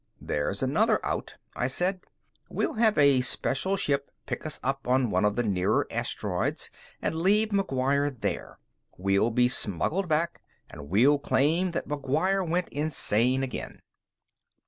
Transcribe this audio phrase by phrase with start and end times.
[0.19, 2.01] "There's another out," I said.
[2.49, 6.71] "We'll have a special ship pick us up on one of the nearer asteroids
[7.03, 8.57] and leave McGuire there.
[8.97, 10.41] We'll be smuggled back,
[10.71, 13.79] and we'll claim that McGuire went insane again."